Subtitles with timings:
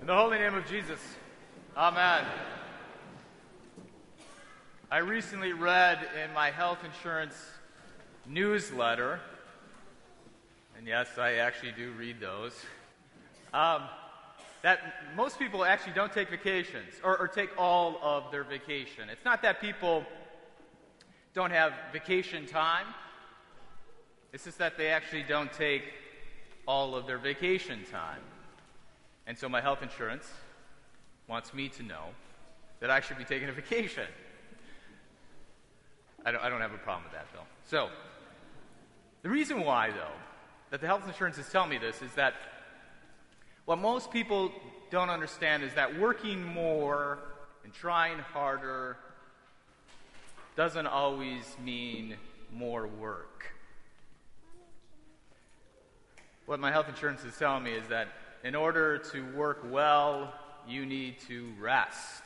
[0.00, 0.98] In the holy name of Jesus.
[1.76, 2.24] Amen.
[4.90, 7.34] I recently read in my health insurance
[8.26, 9.20] newsletter,
[10.78, 12.54] and yes, I actually do read those,
[13.52, 13.82] um,
[14.62, 14.80] that
[15.14, 19.10] most people actually don't take vacations or, or take all of their vacation.
[19.10, 20.06] It's not that people
[21.34, 22.86] don't have vacation time,
[24.32, 25.82] it's just that they actually don't take
[26.66, 28.20] all of their vacation time.
[29.30, 30.28] And so my health insurance
[31.28, 32.06] wants me to know
[32.80, 34.08] that I should be taking a vacation.
[36.26, 37.46] I don't, I don't have a problem with that, though.
[37.68, 37.90] So,
[39.22, 40.18] the reason why, though,
[40.70, 42.34] that the health insurance is telling me this is that
[43.66, 44.50] what most people
[44.90, 47.20] don't understand is that working more
[47.62, 48.96] and trying harder
[50.56, 52.16] doesn't always mean
[52.52, 53.52] more work.
[56.46, 58.08] What my health insurance is telling me is that
[58.42, 60.32] in order to work well,
[60.66, 62.22] you need to rest.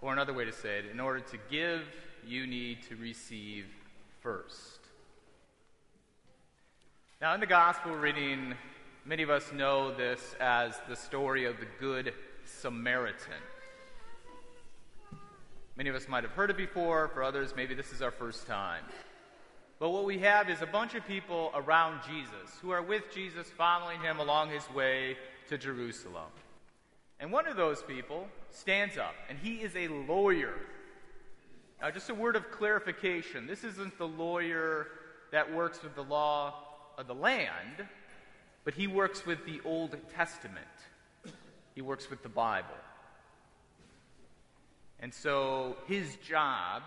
[0.00, 1.82] Or another way to say it, in order to give,
[2.26, 3.66] you need to receive
[4.20, 4.80] first.
[7.20, 8.54] Now, in the gospel reading,
[9.04, 13.32] many of us know this as the story of the Good Samaritan.
[15.76, 18.48] Many of us might have heard it before, for others, maybe this is our first
[18.48, 18.82] time.
[19.82, 23.48] But what we have is a bunch of people around Jesus who are with Jesus,
[23.48, 25.16] following him along his way
[25.48, 26.30] to Jerusalem.
[27.18, 30.54] And one of those people stands up, and he is a lawyer.
[31.80, 34.86] Now, just a word of clarification this isn't the lawyer
[35.32, 36.54] that works with the law
[36.96, 37.84] of the land,
[38.62, 40.64] but he works with the Old Testament,
[41.74, 42.68] he works with the Bible.
[45.00, 46.84] And so his job,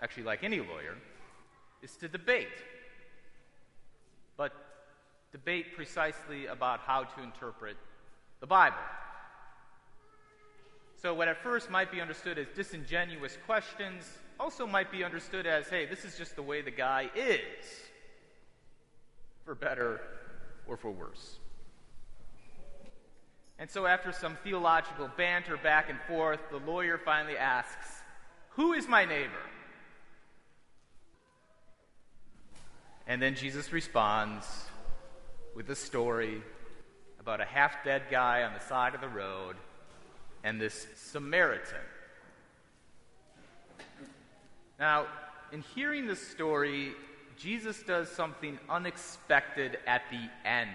[0.00, 0.96] actually, like any lawyer,
[1.82, 2.48] is to debate.
[4.36, 4.52] But
[5.32, 7.76] debate precisely about how to interpret
[8.40, 8.76] the Bible.
[11.00, 14.04] So, what at first might be understood as disingenuous questions
[14.38, 17.64] also might be understood as hey, this is just the way the guy is,
[19.44, 20.00] for better
[20.66, 21.38] or for worse.
[23.58, 28.02] And so, after some theological banter back and forth, the lawyer finally asks,
[28.50, 29.49] Who is my neighbor?
[33.10, 34.46] And then Jesus responds
[35.56, 36.40] with a story
[37.18, 39.56] about a half dead guy on the side of the road
[40.44, 41.82] and this Samaritan.
[44.78, 45.06] Now,
[45.50, 46.92] in hearing this story,
[47.36, 50.70] Jesus does something unexpected at the end.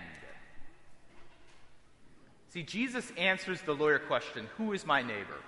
[2.49, 5.39] See, Jesus answers the lawyer question, Who is my neighbor?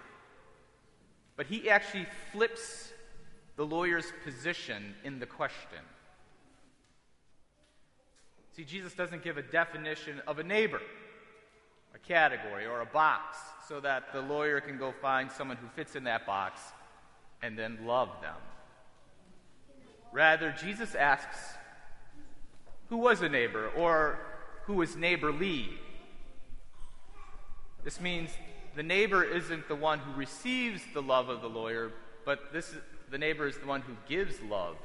[1.36, 2.94] But he actually flips
[3.58, 5.80] the lawyer's position in the question.
[8.58, 10.82] See, Jesus doesn't give a definition of a neighbor,
[11.94, 13.38] a category, or a box,
[13.68, 16.60] so that the lawyer can go find someone who fits in that box
[17.44, 18.34] and then love them.
[20.12, 21.38] Rather, Jesus asks,
[22.90, 24.18] Who was a neighbor, or
[24.64, 25.70] who was neighborly?
[27.84, 28.32] This means
[28.76, 31.92] the neighbor isn't the one who receives the love of the lawyer,
[32.26, 32.74] but this,
[33.12, 34.78] the neighbor is the one who gives love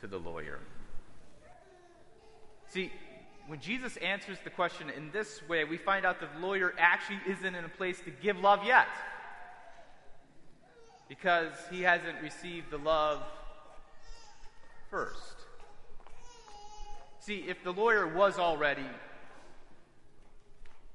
[0.00, 0.60] to the lawyer.
[2.68, 2.92] See,
[3.46, 7.54] when Jesus answers the question in this way, we find out the lawyer actually isn't
[7.54, 8.88] in a place to give love yet.
[11.08, 13.22] Because he hasn't received the love
[14.90, 15.36] first.
[17.20, 18.86] See, if the lawyer was already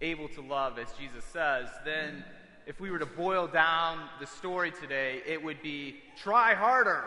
[0.02, 2.24] able to love, as Jesus says, then
[2.68, 7.06] if we were to boil down the story today, it would be try harder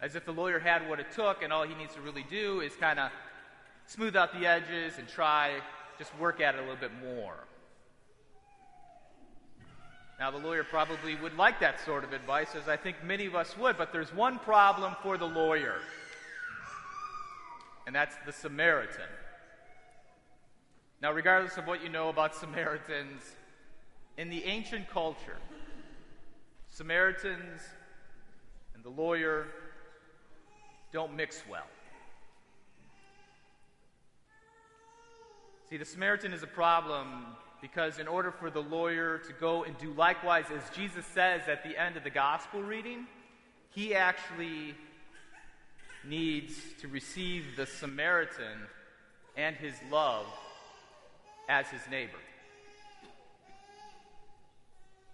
[0.00, 2.60] as if the lawyer had what it took and all he needs to really do
[2.60, 3.10] is kind of
[3.86, 5.52] smooth out the edges and try,
[5.98, 7.36] just work at it a little bit more.
[10.18, 13.34] Now, the lawyer probably would like that sort of advice, as I think many of
[13.34, 15.74] us would, but there's one problem for the lawyer,
[17.86, 19.08] and that's the Samaritan.
[21.02, 23.22] Now, regardless of what you know about Samaritans,
[24.16, 25.36] in the ancient culture,
[26.70, 27.60] Samaritans
[28.74, 29.48] and the lawyer
[30.94, 31.66] don't mix well.
[35.68, 37.26] See, the Samaritan is a problem
[37.60, 41.64] because, in order for the lawyer to go and do likewise, as Jesus says at
[41.64, 43.08] the end of the gospel reading,
[43.70, 44.76] he actually
[46.04, 48.60] needs to receive the Samaritan
[49.36, 50.26] and his love
[51.48, 52.12] as his neighbor.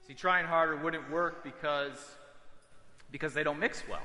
[0.07, 1.99] See, trying harder wouldn't work because,
[3.11, 4.03] because they don't mix well.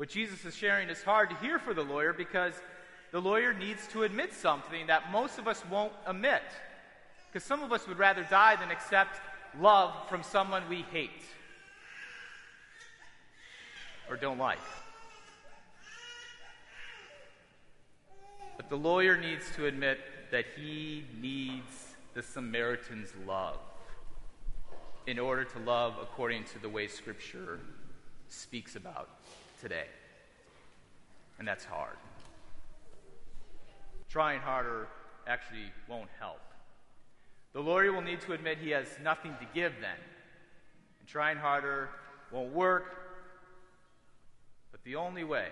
[0.00, 2.54] What Jesus is sharing is hard to hear for the lawyer because
[3.12, 6.40] the lawyer needs to admit something that most of us won't admit.
[7.30, 9.20] Because some of us would rather die than accept
[9.60, 11.22] love from someone we hate
[14.08, 14.56] or don't like.
[18.56, 19.98] But the lawyer needs to admit
[20.30, 23.58] that he needs the Samaritan's love
[25.06, 27.60] in order to love according to the way Scripture
[28.30, 29.10] speaks about
[29.60, 29.86] today.
[31.38, 31.96] And that's hard.
[34.08, 34.88] Trying harder
[35.26, 36.40] actually won't help.
[37.52, 39.98] The lawyer will need to admit he has nothing to give then.
[41.00, 41.88] And trying harder
[42.30, 42.96] won't work.
[44.70, 45.48] But the only way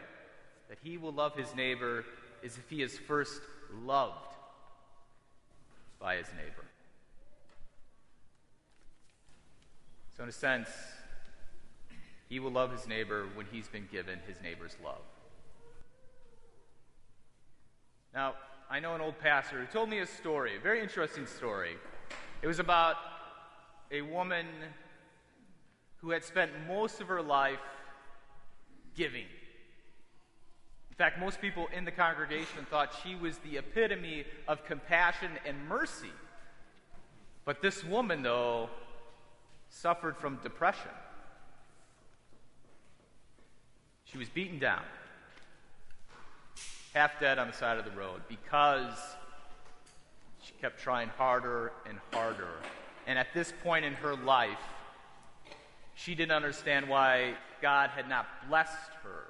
[0.68, 2.04] that he will love his neighbor
[2.42, 3.40] is if he is first
[3.82, 4.34] loved
[5.98, 6.64] by his neighbor.
[10.16, 10.68] So, in a sense,
[12.28, 15.00] he will love his neighbor when he's been given his neighbor's love.
[18.14, 18.34] Now,
[18.70, 21.76] I know an old pastor who told me a story, a very interesting story.
[22.42, 22.96] It was about
[23.90, 24.46] a woman
[25.96, 27.58] who had spent most of her life
[28.94, 29.24] giving.
[30.90, 35.68] In fact, most people in the congregation thought she was the epitome of compassion and
[35.68, 36.12] mercy.
[37.44, 38.68] But this woman, though,
[39.70, 40.90] suffered from depression.
[44.10, 44.82] She was beaten down,
[46.94, 48.98] half dead on the side of the road because
[50.42, 52.48] she kept trying harder and harder.
[53.06, 54.58] And at this point in her life,
[55.94, 59.24] she didn't understand why God had not blessed her.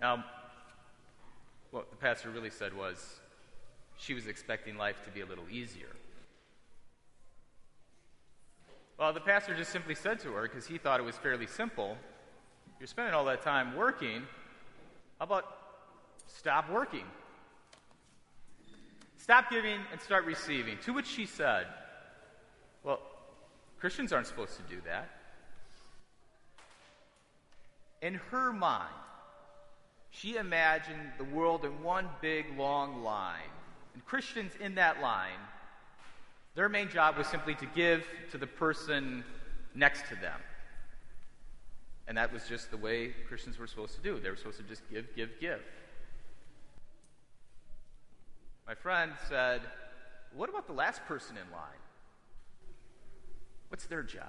[0.00, 0.24] Now,
[1.70, 3.20] what the pastor really said was
[3.96, 5.94] she was expecting life to be a little easier.
[8.98, 11.96] Well, the pastor just simply said to her, because he thought it was fairly simple,
[12.80, 14.22] You're spending all that time working.
[15.18, 15.44] How about
[16.26, 17.04] stop working?
[19.16, 20.78] Stop giving and start receiving.
[20.84, 21.66] To which she said,
[22.82, 23.00] Well,
[23.78, 25.10] Christians aren't supposed to do that.
[28.02, 28.94] In her mind,
[30.10, 33.50] she imagined the world in one big, long line.
[33.94, 35.38] And Christians in that line,
[36.58, 39.22] their main job was simply to give to the person
[39.76, 40.40] next to them.
[42.08, 44.18] And that was just the way Christians were supposed to do.
[44.18, 45.60] They were supposed to just give, give, give.
[48.66, 49.60] My friend said,
[50.34, 51.82] What about the last person in line?
[53.68, 54.26] What's their job?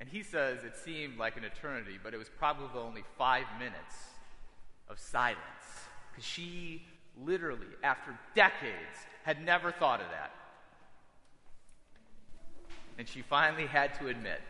[0.00, 3.96] And he says it seemed like an eternity, but it was probably only five minutes
[4.88, 5.36] of silence.
[6.10, 6.86] Because she
[7.24, 10.32] literally, after decades, had never thought of that.
[12.98, 14.40] And she finally had to admit,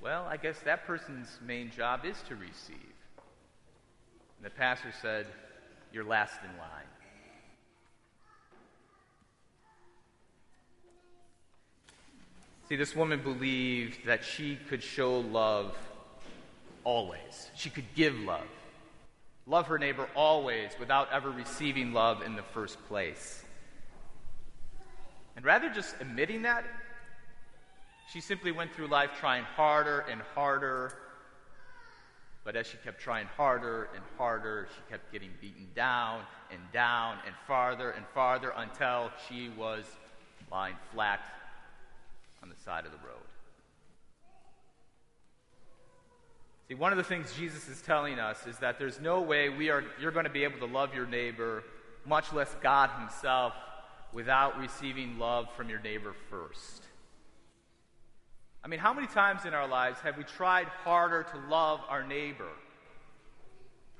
[0.00, 2.76] well, I guess that person's main job is to receive.
[4.36, 5.26] And the pastor said,
[5.92, 6.84] You're last in line.
[12.68, 15.76] See, this woman believed that she could show love
[16.82, 17.50] always.
[17.56, 18.46] She could give love.
[19.46, 23.44] Love her neighbor always without ever receiving love in the first place.
[25.36, 26.64] And rather just admitting that,
[28.12, 30.92] she simply went through life trying harder and harder.
[32.44, 37.18] But as she kept trying harder and harder, she kept getting beaten down and down
[37.26, 39.84] and farther and farther until she was
[40.50, 41.20] lying flat
[42.42, 43.33] on the side of the road.
[46.68, 49.68] See, one of the things Jesus is telling us is that there's no way we
[49.68, 51.62] are, you're going to be able to love your neighbor,
[52.06, 53.52] much less God Himself,
[54.14, 56.84] without receiving love from your neighbor first.
[58.64, 62.02] I mean, how many times in our lives have we tried harder to love our
[62.02, 62.48] neighbor?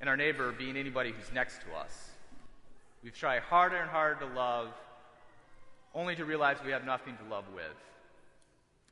[0.01, 2.11] And our neighbor being anybody who's next to us.
[3.03, 4.69] We've tried harder and harder to love,
[5.95, 7.65] only to realize we have nothing to love with.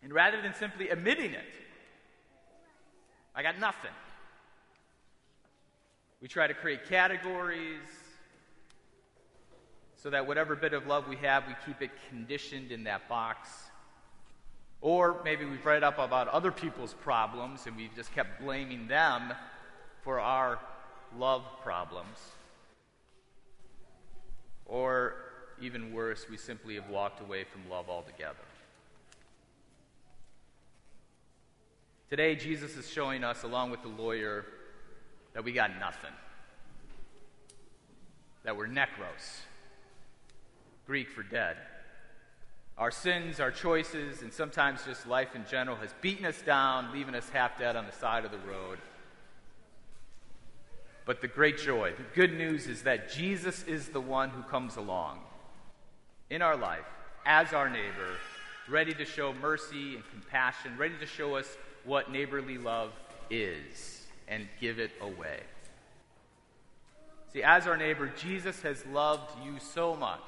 [0.03, 1.55] And rather than simply admitting it,
[3.35, 3.91] I got nothing.
[6.21, 7.81] We try to create categories
[9.97, 13.49] so that whatever bit of love we have, we keep it conditioned in that box.
[14.81, 19.33] Or maybe we've read up about other people's problems and we've just kept blaming them
[20.03, 20.59] for our
[21.17, 22.19] love problems.
[24.67, 25.15] Or
[25.61, 28.37] even worse, we simply have walked away from love altogether.
[32.13, 34.45] Today, Jesus is showing us, along with the lawyer,
[35.33, 36.11] that we got nothing.
[38.45, 39.41] That we're necros,
[40.87, 41.57] Greek for dead.
[42.77, 47.15] Our sins, our choices, and sometimes just life in general has beaten us down, leaving
[47.15, 48.77] us half dead on the side of the road.
[51.07, 54.77] But the great joy, the good news is that Jesus is the one who comes
[54.77, 55.21] along
[56.29, 56.85] in our life
[57.25, 58.19] as our neighbor,
[58.69, 62.93] ready to show mercy and compassion, ready to show us what neighborly love
[63.31, 65.41] is and give it away.
[67.33, 70.21] See, as our neighbor, Jesus has loved you so much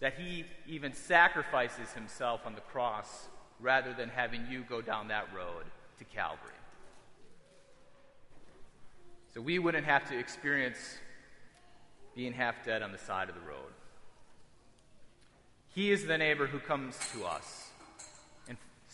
[0.00, 3.28] that he even sacrifices himself on the cross
[3.60, 5.64] rather than having you go down that road
[5.98, 6.50] to Calvary.
[9.32, 10.78] So we wouldn't have to experience
[12.14, 13.72] being half dead on the side of the road.
[15.74, 17.70] He is the neighbor who comes to us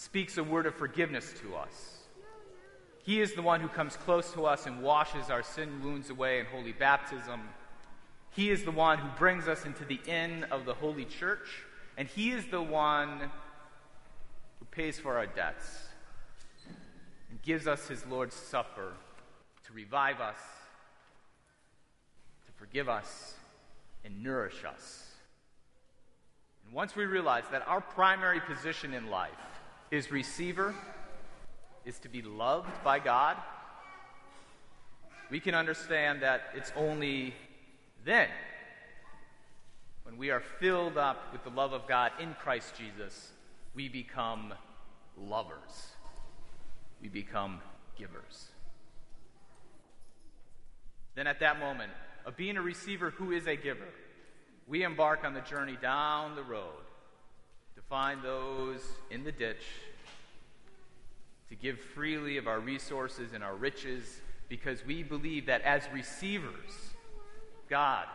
[0.01, 1.99] speaks a word of forgiveness to us.
[3.03, 6.41] He is the one who comes close to us and washes our sin wounds away
[6.41, 7.41] in holy baptism
[8.33, 11.65] he is the one who brings us into the inn of the Holy Church,
[11.97, 13.31] and He is the one
[14.59, 15.89] who pays for our debts
[17.29, 18.93] and gives us His Lord's Supper
[19.67, 20.39] to revive us,
[22.47, 23.35] to forgive us,
[24.05, 25.07] and nourish us.
[26.65, 29.31] And once we realize that our primary position in life
[29.91, 30.75] is receiver,
[31.85, 33.37] is to be loved by God,
[35.31, 37.35] we can understand that it's only
[38.05, 38.29] then,
[40.05, 43.31] when we are filled up with the love of God in Christ Jesus,
[43.75, 44.55] we become
[45.17, 45.95] lovers.
[47.01, 47.61] We become
[47.97, 48.49] givers.
[51.15, 51.93] Then, at that moment
[52.27, 53.89] of being a receiver who is a giver,
[54.67, 56.85] we embark on the journey down the road
[57.77, 59.65] to find those in the ditch,
[61.49, 66.93] to give freely of our resources and our riches, because we believe that as receivers,
[67.69, 68.07] God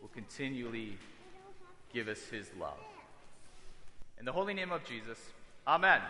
[0.00, 0.98] will continually
[1.92, 2.78] give us his love.
[4.18, 5.18] In the holy name of Jesus,
[5.66, 6.00] amen.